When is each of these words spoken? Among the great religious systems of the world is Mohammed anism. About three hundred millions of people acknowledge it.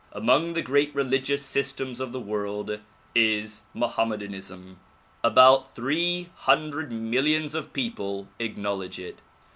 Among 0.13 0.53
the 0.53 0.63
great 0.63 0.95
religious 0.95 1.45
systems 1.45 1.99
of 1.99 2.11
the 2.11 2.19
world 2.19 2.79
is 3.13 3.61
Mohammed 3.75 4.21
anism. 4.21 4.77
About 5.23 5.75
three 5.75 6.31
hundred 6.37 6.91
millions 6.91 7.53
of 7.53 7.71
people 7.71 8.27
acknowledge 8.39 8.97
it. 8.97 9.21